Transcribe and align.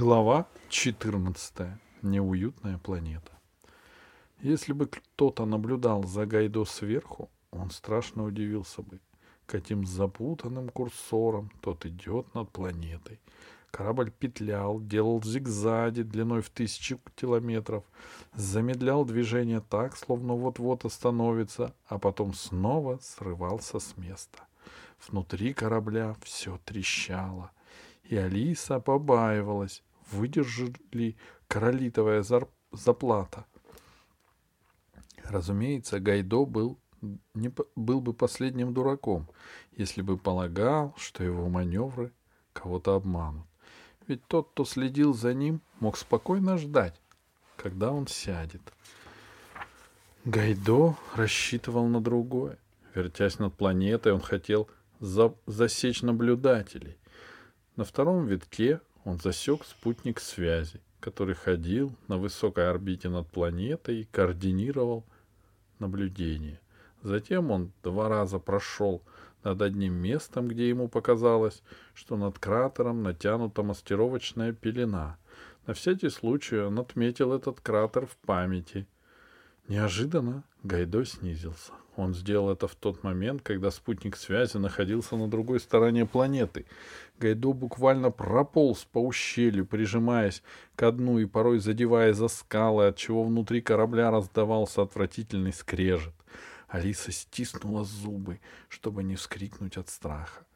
Глава 0.00 0.46
14. 0.70 1.76
Неуютная 2.00 2.78
планета. 2.78 3.32
Если 4.40 4.72
бы 4.72 4.86
кто-то 4.86 5.44
наблюдал 5.44 6.04
за 6.04 6.24
Гайдо 6.24 6.64
сверху, 6.64 7.28
он 7.50 7.70
страшно 7.70 8.24
удивился 8.24 8.80
бы, 8.80 8.98
каким 9.44 9.84
запутанным 9.84 10.70
курсором 10.70 11.50
тот 11.60 11.84
идет 11.84 12.34
над 12.34 12.48
планетой. 12.48 13.20
Корабль 13.70 14.10
петлял, 14.10 14.80
делал 14.80 15.22
зигзаги 15.22 16.00
длиной 16.00 16.40
в 16.40 16.48
тысячи 16.48 16.98
километров, 17.14 17.84
замедлял 18.32 19.04
движение 19.04 19.60
так, 19.60 19.98
словно 19.98 20.32
вот-вот 20.32 20.86
остановится, 20.86 21.74
а 21.88 21.98
потом 21.98 22.32
снова 22.32 22.98
срывался 23.02 23.78
с 23.78 23.98
места. 23.98 24.44
Внутри 25.06 25.52
корабля 25.52 26.16
все 26.22 26.58
трещало, 26.64 27.50
и 28.04 28.16
Алиса 28.16 28.80
побаивалась, 28.80 29.82
выдержит 30.10 30.76
ли 30.94 31.16
королитовая 31.48 32.24
заплата. 32.72 33.46
Разумеется, 35.24 36.00
Гайдо 36.00 36.44
был, 36.44 36.78
не, 37.34 37.52
был 37.76 38.00
бы 38.00 38.12
последним 38.12 38.74
дураком, 38.74 39.28
если 39.72 40.02
бы 40.02 40.18
полагал, 40.18 40.94
что 40.96 41.22
его 41.22 41.48
маневры 41.48 42.12
кого-то 42.52 42.94
обманут. 42.94 43.46
Ведь 44.06 44.26
тот, 44.26 44.50
кто 44.50 44.64
следил 44.64 45.14
за 45.14 45.34
ним, 45.34 45.60
мог 45.78 45.96
спокойно 45.96 46.58
ждать, 46.58 47.00
когда 47.56 47.92
он 47.92 48.06
сядет. 48.08 48.62
Гайдо 50.24 50.96
рассчитывал 51.14 51.86
на 51.86 52.00
другое. 52.00 52.58
Вертясь 52.94 53.38
над 53.38 53.54
планетой, 53.54 54.12
он 54.12 54.20
хотел 54.20 54.68
за 54.98 55.34
засечь 55.46 56.02
наблюдателей. 56.02 56.98
На 57.76 57.84
втором 57.84 58.26
витке 58.26 58.80
он 59.04 59.18
засек 59.18 59.64
спутник 59.64 60.20
связи, 60.20 60.80
который 61.00 61.34
ходил 61.34 61.94
на 62.08 62.18
высокой 62.18 62.68
орбите 62.68 63.08
над 63.08 63.28
планетой 63.28 64.02
и 64.02 64.04
координировал 64.04 65.04
наблюдение. 65.78 66.60
Затем 67.02 67.50
он 67.50 67.72
два 67.82 68.08
раза 68.08 68.38
прошел 68.38 69.02
над 69.42 69.62
одним 69.62 69.94
местом, 69.94 70.48
где 70.48 70.68
ему 70.68 70.88
показалось, 70.88 71.62
что 71.94 72.16
над 72.16 72.38
кратером 72.38 73.02
натянута 73.02 73.62
мастеровочная 73.62 74.52
пелена. 74.52 75.16
На 75.66 75.74
всякий 75.74 76.10
случай 76.10 76.58
он 76.58 76.78
отметил 76.78 77.32
этот 77.32 77.60
кратер 77.60 78.06
в 78.06 78.16
памяти. 78.18 78.86
Неожиданно 79.68 80.44
Гайдо 80.62 81.04
снизился. 81.04 81.72
Он 81.96 82.14
сделал 82.14 82.50
это 82.50 82.68
в 82.68 82.74
тот 82.74 83.02
момент, 83.02 83.42
когда 83.42 83.70
спутник 83.70 84.16
связи 84.16 84.56
находился 84.56 85.16
на 85.16 85.28
другой 85.28 85.60
стороне 85.60 86.06
планеты. 86.06 86.66
Гайдо 87.18 87.52
буквально 87.52 88.10
прополз 88.10 88.84
по 88.84 88.98
ущелью, 88.98 89.66
прижимаясь 89.66 90.42
к 90.76 90.90
дну 90.92 91.18
и 91.18 91.26
порой 91.26 91.58
задевая 91.58 92.12
за 92.12 92.28
скалы, 92.28 92.86
отчего 92.86 93.24
внутри 93.24 93.60
корабля 93.60 94.10
раздавался 94.10 94.82
отвратительный 94.82 95.52
скрежет. 95.52 96.14
Алиса 96.68 97.10
стиснула 97.10 97.84
зубы, 97.84 98.40
чтобы 98.68 99.02
не 99.02 99.16
вскрикнуть 99.16 99.76
от 99.76 99.88
страха. 99.88 100.46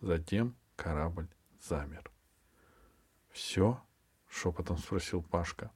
Затем 0.00 0.54
корабль 0.76 1.26
замер. 1.60 2.10
«Все?»— 3.30 3.80
шепотом 4.28 4.78
спросил 4.78 5.22
Пашка. 5.22 5.72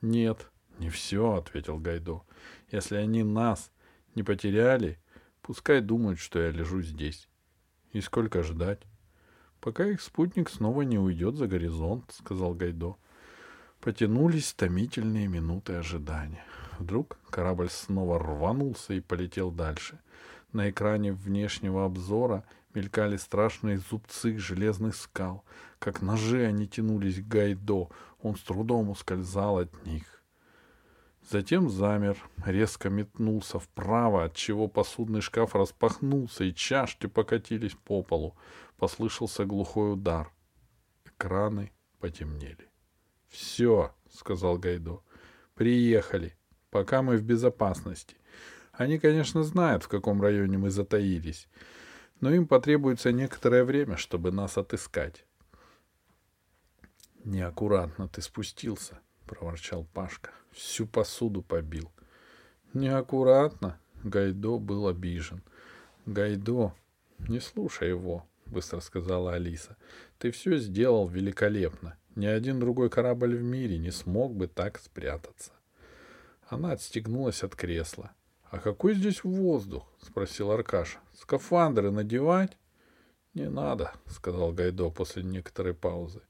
«Нет, 0.00 0.50
не 0.80 0.88
все»,— 0.90 1.34
ответил 1.36 1.78
Гайдо. 1.78 2.22
«Если 2.72 2.96
они 2.96 3.22
нас 3.22 3.70
не 4.14 4.22
потеряли, 4.22 4.98
пускай 5.42 5.80
думают, 5.80 6.18
что 6.18 6.40
я 6.40 6.50
лежу 6.50 6.82
здесь. 6.82 7.28
И 7.92 8.00
сколько 8.00 8.42
ждать? 8.42 8.80
Пока 9.60 9.86
их 9.86 10.00
спутник 10.00 10.48
снова 10.48 10.82
не 10.82 10.98
уйдет 10.98 11.36
за 11.36 11.46
горизонт, 11.46 12.12
сказал 12.12 12.54
Гайдо. 12.54 12.96
Потянулись 13.80 14.52
томительные 14.54 15.28
минуты 15.28 15.74
ожидания. 15.74 16.44
Вдруг 16.78 17.18
корабль 17.30 17.68
снова 17.68 18.18
рванулся 18.18 18.94
и 18.94 19.00
полетел 19.00 19.50
дальше. 19.50 19.98
На 20.52 20.70
экране 20.70 21.12
внешнего 21.12 21.84
обзора 21.84 22.44
мелькали 22.74 23.16
страшные 23.16 23.78
зубцы 23.78 24.38
железных 24.38 24.96
скал. 24.96 25.44
Как 25.78 26.02
ножи 26.02 26.44
они 26.44 26.66
тянулись 26.66 27.20
к 27.20 27.28
Гайдо. 27.28 27.88
Он 28.22 28.36
с 28.36 28.40
трудом 28.40 28.90
ускользал 28.90 29.58
от 29.58 29.86
них. 29.86 30.19
Затем 31.28 31.68
замер, 31.68 32.16
резко 32.44 32.88
метнулся 32.88 33.58
вправо, 33.58 34.24
отчего 34.24 34.68
посудный 34.68 35.20
шкаф 35.20 35.54
распахнулся, 35.54 36.44
и 36.44 36.54
чашки 36.54 37.06
покатились 37.06 37.74
по 37.74 38.02
полу. 38.02 38.36
Послышался 38.78 39.44
глухой 39.44 39.92
удар. 39.92 40.32
Экраны 41.04 41.72
потемнели.— 42.00 42.68
Все,— 43.28 43.94
сказал 44.10 44.58
Гайдо,— 44.58 45.02
приехали. 45.54 46.36
Пока 46.70 47.02
мы 47.02 47.16
в 47.16 47.22
безопасности. 47.22 48.16
Они, 48.72 48.98
конечно, 48.98 49.42
знают, 49.42 49.84
в 49.84 49.88
каком 49.88 50.22
районе 50.22 50.56
мы 50.56 50.70
затаились, 50.70 51.48
но 52.20 52.32
им 52.32 52.46
потребуется 52.46 53.12
некоторое 53.12 53.64
время, 53.64 53.96
чтобы 53.96 54.32
нас 54.32 54.56
отыскать.— 54.56 55.26
Неаккуратно 57.24 58.08
ты 58.08 58.22
спустился,— 58.22 58.98
проворчал 59.26 59.84
Пашка 59.92 60.32
всю 60.52 60.86
посуду 60.86 61.42
побил. 61.42 61.90
Неаккуратно. 62.74 63.78
Гайдо 64.02 64.58
был 64.58 64.88
обижен. 64.88 65.42
Гайдо, 66.06 66.74
не 67.28 67.38
слушай 67.38 67.88
его, 67.88 68.26
быстро 68.46 68.80
сказала 68.80 69.34
Алиса. 69.34 69.76
Ты 70.18 70.30
все 70.30 70.56
сделал 70.58 71.06
великолепно. 71.06 71.98
Ни 72.16 72.26
один 72.26 72.58
другой 72.58 72.90
корабль 72.90 73.36
в 73.36 73.42
мире 73.42 73.78
не 73.78 73.90
смог 73.90 74.34
бы 74.34 74.46
так 74.46 74.78
спрятаться. 74.78 75.52
Она 76.48 76.72
отстегнулась 76.72 77.44
от 77.44 77.54
кресла.— 77.54 78.10
А 78.50 78.58
какой 78.58 78.94
здесь 78.94 79.22
воздух?— 79.22 79.86
спросил 80.02 80.50
Аркаша.— 80.50 80.98
Скафандры 81.14 81.92
надевать?— 81.92 82.58
Не 83.34 83.48
надо,— 83.48 83.92
сказал 84.06 84.52
Гайдо 84.52 84.90
после 84.90 85.22
некоторой 85.22 85.72
паузы. 85.72 86.22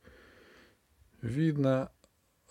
Видно, 1.23 1.91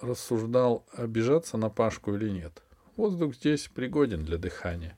рассуждал, 0.02 0.86
обижаться 0.94 1.58
на 1.58 1.70
Пашку 1.70 2.16
или 2.16 2.30
нет. 2.30 2.64
Воздух 2.96 3.36
здесь 3.36 3.68
пригоден 3.68 4.26
для 4.26 4.38
дыхания. 4.38 4.98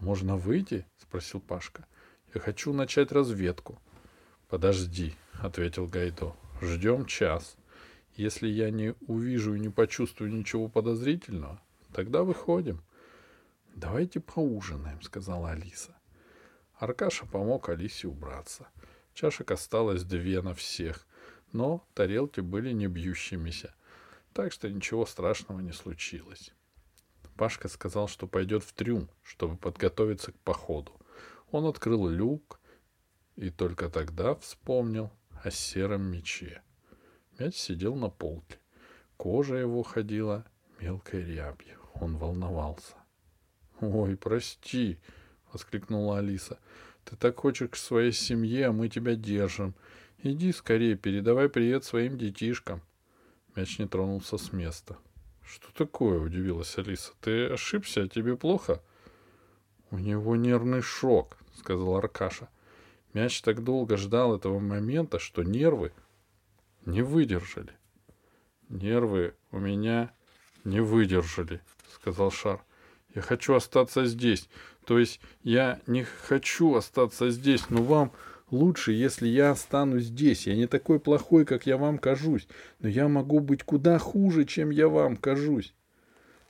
«Можно 0.00 0.36
выйти?»— 0.36 0.86
спросил 0.98 1.40
Пашка. 1.40 1.86
«Я 2.34 2.40
хочу 2.40 2.72
начать 2.72 3.12
разведку». 3.12 3.78
«Подожди»,— 4.48 5.14
ответил 5.34 5.86
Гайдо. 5.86 6.34
«Ждем 6.60 7.06
час. 7.06 7.56
Если 8.16 8.48
я 8.48 8.70
не 8.70 8.94
увижу 9.06 9.54
и 9.54 9.60
не 9.60 9.68
почувствую 9.68 10.32
ничего 10.32 10.68
подозрительного, 10.68 11.60
тогда 11.92 12.22
выходим». 12.22 12.82
«Давайте 13.74 14.20
поужинаем»,— 14.20 15.00
сказала 15.02 15.50
Алиса. 15.50 15.94
Аркаша 16.78 17.26
помог 17.26 17.68
Алисе 17.68 18.08
убраться. 18.08 18.68
Чашек 19.14 19.50
осталось 19.50 20.02
две 20.02 20.40
на 20.40 20.54
всех, 20.54 21.06
но 21.52 21.86
тарелки 21.94 22.40
были 22.40 22.72
не 22.72 22.86
бьющимися. 22.86 23.74
Так 24.32 24.52
что 24.52 24.70
ничего 24.70 25.06
страшного 25.06 25.60
не 25.60 25.72
случилось. 25.72 26.52
Пашка 27.36 27.68
сказал, 27.68 28.06
что 28.06 28.26
пойдет 28.26 28.62
в 28.62 28.72
трюм, 28.72 29.08
чтобы 29.22 29.56
подготовиться 29.56 30.32
к 30.32 30.38
походу. 30.40 30.92
Он 31.50 31.66
открыл 31.66 32.06
люк 32.06 32.60
и 33.36 33.50
только 33.50 33.88
тогда 33.88 34.34
вспомнил 34.34 35.10
о 35.42 35.50
сером 35.50 36.02
мече. 36.02 36.62
Мяч 37.38 37.56
сидел 37.56 37.96
на 37.96 38.10
полке. 38.10 38.58
Кожа 39.16 39.56
его 39.56 39.82
ходила 39.82 40.44
мелкой 40.78 41.24
рябью. 41.24 41.78
Он 41.94 42.16
волновался. 42.16 42.94
«Ой, 43.80 44.16
прости!»— 44.16 44.98
воскликнула 45.52 46.18
Алиса. 46.18 46.58
«Ты 47.04 47.16
так 47.16 47.38
хочешь 47.38 47.70
к 47.70 47.76
своей 47.76 48.12
семье, 48.12 48.66
а 48.66 48.72
мы 48.72 48.88
тебя 48.88 49.14
держим. 49.14 49.74
Иди 50.22 50.52
скорее, 50.52 50.96
передавай 50.96 51.48
привет 51.48 51.84
своим 51.84 52.18
детишкам». 52.18 52.82
Мяч 53.56 53.78
не 53.78 53.86
тронулся 53.86 54.38
с 54.38 54.52
места. 54.52 54.96
«Что 55.42 55.72
такое?»— 55.72 56.18
удивилась 56.20 56.78
Алиса. 56.78 57.12
«Ты 57.20 57.46
ошибся? 57.46 58.08
Тебе 58.08 58.36
плохо?» 58.36 58.80
«У 59.90 59.98
него 59.98 60.36
нервный 60.36 60.82
шок»,— 60.82 61.36
сказал 61.58 61.96
Аркаша. 61.96 62.48
Мяч 63.12 63.42
так 63.42 63.64
долго 63.64 63.96
ждал 63.96 64.36
этого 64.36 64.60
момента, 64.60 65.18
что 65.18 65.42
нервы 65.42 65.92
не 66.86 67.02
выдержали. 67.02 67.72
«Нервы 68.68 69.34
у 69.50 69.58
меня 69.58 70.12
не 70.62 70.80
выдержали»,— 70.80 71.60
сказал 71.94 72.30
Шар. 72.30 72.62
«Я 73.14 73.22
хочу 73.22 73.54
остаться 73.54 74.06
здесь. 74.06 74.48
То 74.84 74.96
есть 74.98 75.20
я 75.42 75.80
не 75.88 76.04
хочу 76.04 76.76
остаться 76.76 77.30
здесь, 77.30 77.68
но 77.68 77.82
вам 77.82 78.12
Лучше, 78.50 78.92
если 78.92 79.28
я 79.28 79.52
останусь 79.52 80.04
здесь. 80.04 80.46
Я 80.46 80.56
не 80.56 80.66
такой 80.66 80.98
плохой, 80.98 81.44
как 81.44 81.66
я 81.66 81.76
вам 81.76 81.98
кажусь, 81.98 82.48
но 82.80 82.88
я 82.88 83.08
могу 83.08 83.40
быть 83.40 83.62
куда 83.62 83.98
хуже, 83.98 84.44
чем 84.44 84.70
я 84.70 84.88
вам 84.88 85.16
кажусь. 85.16 85.72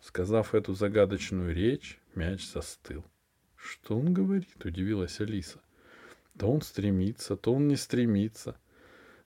Сказав 0.01 0.55
эту 0.55 0.75
загадочную 0.75 1.55
речь, 1.55 2.01
мяч 2.15 2.51
застыл. 2.51 3.05
Что 3.55 3.99
он 3.99 4.15
говорит? 4.15 4.65
удивилась 4.65 5.21
Алиса. 5.21 5.61
То 6.39 6.51
он 6.51 6.63
стремится, 6.63 7.37
то 7.37 7.53
он 7.53 7.69
не 7.69 7.77
стремится. 7.77 8.57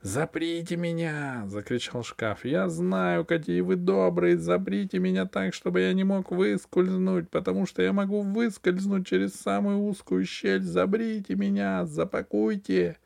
«Заприте 0.04 0.76
меня!»— 0.76 1.44
закричал 1.46 2.02
шкаф. 2.02 2.44
«Я 2.44 2.68
знаю, 2.68 3.24
какие 3.24 3.62
вы 3.62 3.76
добрые! 3.76 4.36
Заприте 4.36 4.98
меня 4.98 5.24
так, 5.24 5.54
чтобы 5.54 5.80
я 5.80 5.94
не 5.94 6.04
мог 6.04 6.30
выскользнуть, 6.30 7.30
потому 7.30 7.64
что 7.64 7.80
я 7.80 7.94
могу 7.94 8.20
выскользнуть 8.20 9.06
через 9.06 9.32
самую 9.32 9.78
узкую 9.78 10.26
щель. 10.26 10.60
Забрите 10.60 11.36
меня! 11.36 11.86
Запакуйте!» 11.86 12.98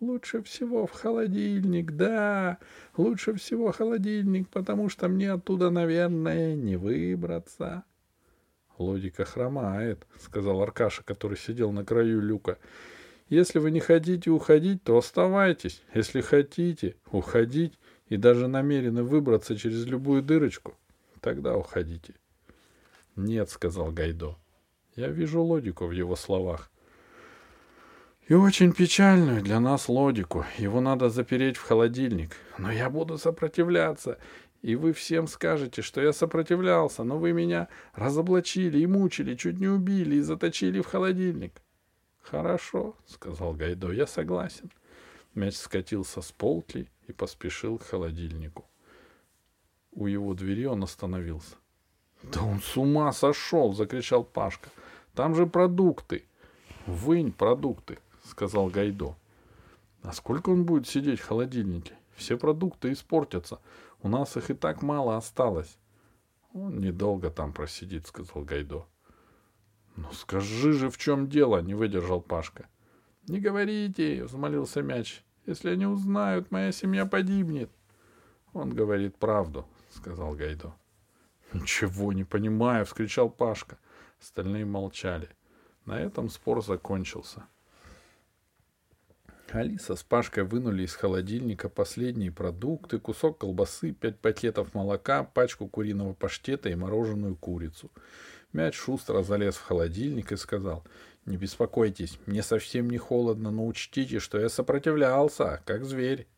«Лучше 0.00 0.42
всего 0.42 0.86
в 0.86 0.92
холодильник, 0.92 1.92
да! 1.92 2.58
Лучше 2.98 3.32
всего 3.32 3.72
холодильник, 3.72 4.50
потому 4.50 4.90
что 4.90 5.08
мне 5.08 5.32
оттуда, 5.32 5.70
наверное, 5.70 6.54
не 6.54 6.76
выбраться!» 6.76 7.84
«Логика 8.76 9.24
хромает»,— 9.24 10.06
сказал 10.20 10.60
Аркаша, 10.60 11.04
который 11.04 11.38
сидел 11.38 11.72
на 11.72 11.86
краю 11.86 12.20
люка. 12.20 12.58
Если 13.28 13.58
вы 13.58 13.70
не 13.70 13.80
хотите 13.80 14.30
уходить, 14.30 14.82
то 14.82 14.98
оставайтесь. 14.98 15.82
Если 15.94 16.20
хотите 16.20 16.96
уходить 17.10 17.78
и 18.08 18.16
даже 18.16 18.48
намерены 18.48 19.02
выбраться 19.02 19.56
через 19.56 19.86
любую 19.86 20.22
дырочку, 20.22 20.76
тогда 21.20 21.56
уходите. 21.56 22.14
Нет, 23.16 23.48
сказал 23.48 23.92
Гайдо. 23.92 24.36
Я 24.94 25.08
вижу 25.08 25.42
логику 25.42 25.86
в 25.86 25.92
его 25.92 26.16
словах. 26.16 26.70
И 28.28 28.34
очень 28.34 28.72
печальную 28.72 29.42
для 29.42 29.60
нас 29.60 29.88
логику. 29.88 30.46
Его 30.56 30.80
надо 30.80 31.10
запереть 31.10 31.56
в 31.56 31.62
холодильник. 31.62 32.36
Но 32.58 32.72
я 32.72 32.88
буду 32.88 33.18
сопротивляться. 33.18 34.18
И 34.62 34.76
вы 34.76 34.94
всем 34.94 35.26
скажете, 35.26 35.82
что 35.82 36.00
я 36.00 36.12
сопротивлялся, 36.14 37.04
но 37.04 37.18
вы 37.18 37.32
меня 37.32 37.68
разоблачили 37.92 38.78
и 38.78 38.86
мучили, 38.86 39.34
чуть 39.34 39.60
не 39.60 39.68
убили 39.68 40.16
и 40.16 40.20
заточили 40.20 40.80
в 40.80 40.86
холодильник. 40.86 41.60
Хорошо, 42.24 42.96
сказал 43.06 43.52
Гайдо, 43.52 43.92
я 43.92 44.06
согласен. 44.06 44.70
Мяч 45.34 45.56
скатился 45.56 46.22
с 46.22 46.32
полки 46.32 46.88
и 47.06 47.12
поспешил 47.12 47.78
к 47.78 47.84
холодильнику. 47.84 48.64
У 49.92 50.06
его 50.06 50.34
двери 50.34 50.64
он 50.64 50.82
остановился. 50.82 51.56
Да 52.22 52.42
он 52.42 52.60
с 52.60 52.76
ума 52.76 53.12
сошел, 53.12 53.74
закричал 53.74 54.24
Пашка. 54.24 54.70
Там 55.14 55.34
же 55.34 55.46
продукты. 55.46 56.24
Вынь 56.86 57.32
продукты, 57.32 57.98
сказал 58.24 58.68
Гайдо. 58.68 59.16
А 60.02 60.12
сколько 60.12 60.50
он 60.50 60.64
будет 60.64 60.88
сидеть 60.88 61.20
в 61.20 61.26
холодильнике? 61.26 61.94
Все 62.14 62.36
продукты 62.38 62.92
испортятся. 62.92 63.60
У 64.02 64.08
нас 64.08 64.36
их 64.36 64.50
и 64.50 64.54
так 64.54 64.82
мало 64.82 65.16
осталось. 65.16 65.76
Он 66.52 66.78
недолго 66.78 67.30
там 67.30 67.52
просидит, 67.52 68.06
сказал 68.06 68.42
Гайдо. 68.44 68.86
«Ну 69.96 70.10
скажи 70.12 70.72
же, 70.72 70.90
в 70.90 70.98
чем 70.98 71.28
дело?»— 71.28 71.58
не 71.62 71.74
выдержал 71.74 72.20
Пашка. 72.20 72.68
«Не 73.28 73.40
говорите!»— 73.40 74.24
взмолился 74.24 74.82
мяч. 74.82 75.22
«Если 75.46 75.70
они 75.70 75.86
узнают, 75.86 76.50
моя 76.50 76.72
семья 76.72 77.06
погибнет!» 77.06 77.70
«Он 78.52 78.70
говорит 78.70 79.16
правду»,— 79.16 79.66
сказал 79.90 80.34
Гайдо. 80.34 80.74
«Ничего 81.52 82.12
не 82.12 82.24
понимаю!»— 82.24 82.84
вскричал 82.86 83.30
Пашка. 83.30 83.78
Остальные 84.20 84.64
молчали. 84.64 85.28
На 85.84 86.00
этом 86.00 86.28
спор 86.28 86.64
закончился. 86.64 87.44
Алиса 89.50 89.94
с 89.94 90.02
Пашкой 90.02 90.42
вынули 90.42 90.82
из 90.82 90.94
холодильника 90.96 91.68
последние 91.68 92.32
продукты, 92.32 92.98
кусок 92.98 93.38
колбасы, 93.38 93.92
пять 93.92 94.18
пакетов 94.18 94.74
молока, 94.74 95.22
пачку 95.22 95.68
куриного 95.68 96.14
паштета 96.14 96.70
и 96.70 96.74
мороженую 96.74 97.36
курицу— 97.36 97.92
Мяч 98.54 98.76
шустро 98.76 99.22
залез 99.22 99.56
в 99.56 99.64
холодильник 99.64 100.30
и 100.30 100.36
сказал, 100.36 100.84
«Не 101.26 101.36
беспокойтесь, 101.36 102.20
мне 102.26 102.40
совсем 102.40 102.88
не 102.88 102.98
холодно, 102.98 103.50
но 103.50 103.66
учтите, 103.66 104.20
что 104.20 104.38
я 104.38 104.48
сопротивлялся, 104.48 105.60
как 105.66 105.84
зверь». 105.84 106.28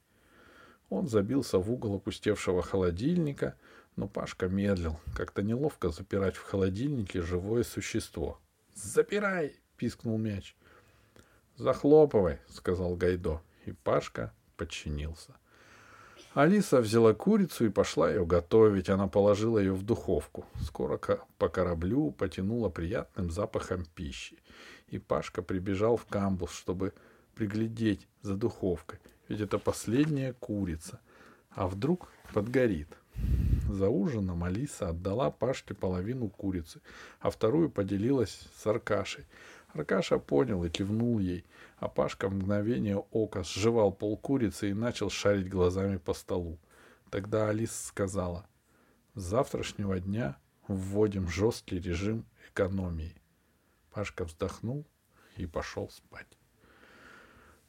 Он 0.88 1.08
забился 1.08 1.58
в 1.58 1.70
угол 1.70 1.96
опустевшего 1.96 2.62
холодильника, 2.62 3.54
но 3.96 4.08
Пашка 4.08 4.48
медлил, 4.48 4.98
как-то 5.14 5.42
неловко 5.42 5.90
запирать 5.90 6.36
в 6.36 6.42
холодильнике 6.42 7.20
живое 7.20 7.64
существо. 7.64 8.40
«Запирай!»— 8.74 9.56
пискнул 9.76 10.16
мяч. 10.16 10.56
«Захлопывай!»— 11.56 12.38
сказал 12.48 12.96
Гайдо, 12.96 13.42
и 13.66 13.72
Пашка 13.72 14.32
подчинился. 14.56 15.34
Алиса 16.36 16.82
взяла 16.82 17.14
курицу 17.14 17.64
и 17.64 17.70
пошла 17.70 18.10
ее 18.10 18.26
готовить. 18.26 18.90
Она 18.90 19.08
положила 19.08 19.58
ее 19.58 19.72
в 19.72 19.82
духовку. 19.82 20.44
Скоро 20.60 21.00
по 21.38 21.48
кораблю 21.48 22.10
потянуло 22.10 22.68
приятным 22.68 23.30
запахом 23.30 23.86
пищи. 23.94 24.36
И 24.88 24.98
Пашка 24.98 25.40
прибежал 25.40 25.96
в 25.96 26.04
камбус, 26.04 26.50
чтобы 26.50 26.92
приглядеть 27.34 28.06
за 28.20 28.36
духовкой. 28.36 28.98
Ведь 29.28 29.40
это 29.40 29.58
последняя 29.58 30.34
курица. 30.34 31.00
А 31.52 31.68
вдруг 31.68 32.08
подгорит? 32.34 32.88
За 33.70 33.88
ужином 33.88 34.44
Алиса 34.44 34.90
отдала 34.90 35.30
Пашке 35.30 35.72
половину 35.72 36.28
курицы, 36.28 36.82
а 37.18 37.30
вторую 37.30 37.70
поделилась 37.70 38.46
с 38.54 38.66
Аркашей. 38.66 39.24
Аркаша 39.76 40.18
понял 40.18 40.64
и 40.64 40.70
кивнул 40.70 41.18
ей, 41.18 41.44
а 41.76 41.88
Пашка 41.88 42.28
в 42.28 42.34
мгновение 42.34 42.96
ока 42.96 43.42
сживал 43.42 43.92
пол 43.92 44.16
курицы 44.16 44.70
и 44.70 44.74
начал 44.74 45.10
шарить 45.10 45.50
глазами 45.50 45.98
по 45.98 46.14
столу. 46.14 46.58
Тогда 47.10 47.48
Алис 47.48 47.86
сказала, 47.86 48.46
«С 49.14 49.22
завтрашнего 49.22 50.00
дня 50.00 50.38
вводим 50.66 51.28
жесткий 51.28 51.78
режим 51.78 52.24
экономии». 52.50 53.20
Пашка 53.92 54.24
вздохнул 54.24 54.86
и 55.36 55.46
пошел 55.46 55.90
спать. 55.90 56.38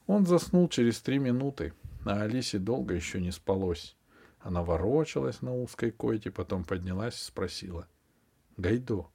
Он 0.06 0.26
заснул 0.26 0.70
через 0.70 1.02
три 1.02 1.20
минуты, 1.20 1.74
а 2.06 2.22
Алисе 2.22 2.58
долго 2.58 2.94
еще 2.94 3.20
не 3.20 3.32
спалось. 3.32 3.98
Она 4.40 4.64
ворочалась 4.64 5.42
на 5.42 5.54
узкой 5.54 5.92
койке, 5.92 6.32
потом 6.32 6.64
поднялась 6.64 7.20
и 7.20 7.26
спросила.— 7.26 7.88
Гайдо, 8.58 9.08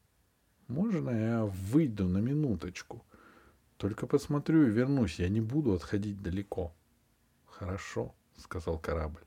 можно 0.68 1.10
я 1.10 1.44
выйду 1.44 2.08
на 2.08 2.18
минуточку? 2.18 3.04
Только 3.76 4.06
посмотрю 4.06 4.66
и 4.66 4.70
вернусь, 4.70 5.18
я 5.18 5.28
не 5.28 5.40
буду 5.40 5.72
отходить 5.72 6.22
далеко. 6.22 6.72
Хорошо, 7.46 8.14
сказал 8.36 8.78
корабль. 8.78 9.24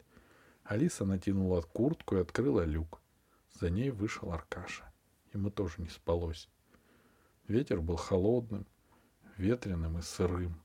Алиса 0.63 1.05
натянула 1.05 1.61
куртку 1.61 2.15
и 2.15 2.21
открыла 2.21 2.63
люк. 2.63 3.01
За 3.59 3.69
ней 3.69 3.91
вышел 3.91 4.31
Аркаша. 4.31 4.83
Ему 5.33 5.49
тоже 5.49 5.75
не 5.77 5.89
спалось. 5.89 6.49
Ветер 7.47 7.81
был 7.81 7.97
холодным, 7.97 8.65
ветреным 9.37 9.99
и 9.99 10.01
сырым. 10.01 10.61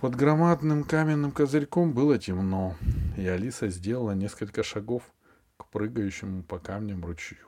Под 0.00 0.14
громадным 0.14 0.84
каменным 0.84 1.32
козырьком 1.32 1.94
было 1.94 2.18
темно, 2.18 2.76
и 3.16 3.26
Алиса 3.26 3.68
сделала 3.68 4.12
несколько 4.12 4.62
шагов 4.62 5.02
к 5.56 5.68
прыгающему 5.70 6.42
по 6.42 6.58
камням 6.58 7.04
ручью. 7.04 7.46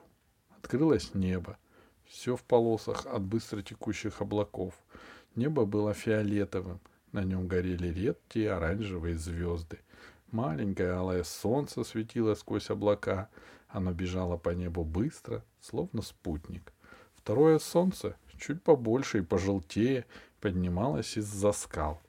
Открылось 0.61 1.13
небо, 1.13 1.57
все 2.05 2.35
в 2.35 2.43
полосах 2.43 3.05
от 3.05 3.21
быстро 3.21 3.61
текущих 3.61 4.21
облаков. 4.21 4.73
Небо 5.35 5.65
было 5.65 5.93
фиолетовым, 5.93 6.79
на 7.11 7.23
нем 7.23 7.47
горели 7.47 7.87
редкие 7.87 8.51
оранжевые 8.51 9.17
звезды. 9.17 9.79
Маленькое 10.31 10.91
алое 10.91 11.23
солнце 11.23 11.83
светило 11.83 12.35
сквозь 12.35 12.69
облака. 12.69 13.29
Оно 13.69 13.93
бежало 13.93 14.37
по 14.37 14.49
небу 14.49 14.83
быстро, 14.83 15.43
словно 15.61 16.01
спутник. 16.01 16.73
Второе 17.15 17.57
солнце, 17.57 18.15
чуть 18.37 18.61
побольше 18.61 19.19
и 19.19 19.21
пожелтее, 19.21 20.05
поднималось 20.41 21.17
из-за 21.17 21.51
скал. 21.53 22.01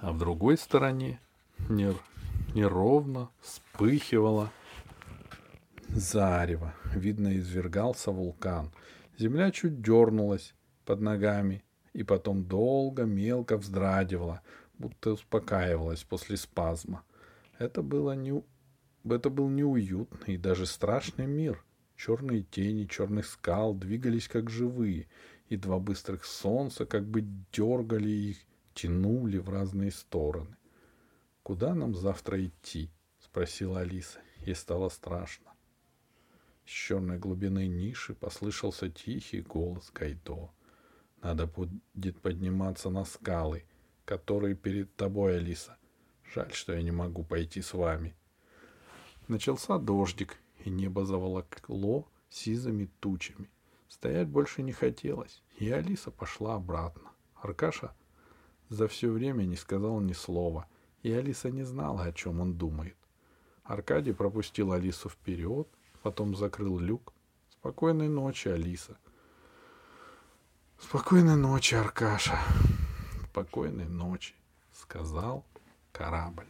А 0.00 0.12
в 0.12 0.18
другой 0.18 0.56
стороне 0.56 1.20
неровно 2.54 3.30
вспыхивало 3.40 4.50
зарево. 5.94 6.74
Видно, 6.94 7.36
извергался 7.36 8.10
вулкан. 8.10 8.72
Земля 9.18 9.50
чуть 9.50 9.82
дернулась 9.82 10.54
под 10.84 11.00
ногами 11.00 11.62
и 11.92 12.02
потом 12.02 12.44
долго, 12.44 13.04
мелко 13.04 13.56
вздрагивала, 13.56 14.40
будто 14.78 15.12
успокаивалась 15.12 16.02
после 16.02 16.36
спазма. 16.36 17.02
Это, 17.58 17.82
было 17.82 18.12
не... 18.12 18.42
Это 19.04 19.30
был 19.30 19.48
неуютный 19.48 20.34
и 20.34 20.38
даже 20.38 20.66
страшный 20.66 21.26
мир. 21.26 21.62
Черные 21.96 22.42
тени 22.42 22.86
черных 22.86 23.26
скал 23.26 23.74
двигались 23.74 24.28
как 24.28 24.50
живые, 24.50 25.08
и 25.48 25.56
два 25.56 25.78
быстрых 25.78 26.24
солнца 26.24 26.86
как 26.86 27.06
бы 27.06 27.24
дергали 27.52 28.08
их, 28.08 28.38
тянули 28.74 29.38
в 29.38 29.48
разные 29.50 29.90
стороны. 29.90 30.56
«Куда 31.42 31.74
нам 31.74 31.94
завтра 31.94 32.44
идти?»— 32.44 32.90
спросила 33.20 33.80
Алиса. 33.80 34.20
Ей 34.38 34.54
стало 34.54 34.88
страшно. 34.88 35.51
Черной 36.74 37.18
глубины 37.18 37.66
ниши 37.66 38.14
послышался 38.14 38.88
тихий 38.88 39.42
голос 39.42 39.90
Гайдо. 39.92 40.50
Надо 41.20 41.46
будет 41.46 42.18
подниматься 42.22 42.88
на 42.88 43.04
скалы, 43.04 43.64
которые 44.06 44.56
перед 44.56 44.96
тобой, 44.96 45.36
Алиса. 45.36 45.76
Жаль, 46.34 46.50
что 46.54 46.72
я 46.72 46.82
не 46.82 46.90
могу 46.90 47.24
пойти 47.24 47.60
с 47.60 47.74
вами. 47.74 48.16
Начался 49.28 49.78
дождик, 49.78 50.38
и 50.64 50.70
небо 50.70 51.04
заволокло 51.04 52.08
сизыми 52.30 52.88
тучами. 53.00 53.50
Стоять 53.86 54.28
больше 54.28 54.62
не 54.62 54.72
хотелось, 54.72 55.42
и 55.58 55.70
Алиса 55.70 56.10
пошла 56.10 56.54
обратно. 56.54 57.10
Аркаша 57.34 57.94
за 58.70 58.88
все 58.88 59.10
время 59.10 59.42
не 59.44 59.56
сказал 59.56 60.00
ни 60.00 60.14
слова, 60.14 60.66
и 61.02 61.12
Алиса 61.12 61.50
не 61.50 61.64
знала, 61.64 62.04
о 62.04 62.12
чем 62.12 62.40
он 62.40 62.54
думает. 62.56 62.96
Аркадий 63.62 64.12
пропустил 64.12 64.72
Алису 64.72 65.10
вперед, 65.10 65.68
потом 66.02 66.36
закрыл 66.36 66.78
люк. 66.78 67.12
Спокойной 67.50 68.08
ночи, 68.08 68.48
Алиса. 68.48 68.96
Спокойной 70.80 71.36
ночи, 71.36 71.74
Аркаша. 71.74 72.38
Спокойной 73.30 73.86
ночи, 73.86 74.34
сказал 74.72 75.44
корабль. 75.92 76.46